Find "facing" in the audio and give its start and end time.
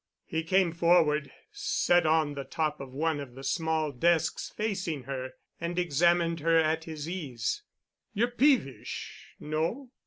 4.49-5.03